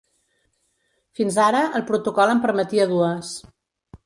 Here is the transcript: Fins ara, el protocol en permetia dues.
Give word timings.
Fins 1.19 1.37
ara, 1.49 1.61
el 1.81 1.85
protocol 1.91 2.33
en 2.35 2.43
permetia 2.47 2.89
dues. 2.97 3.33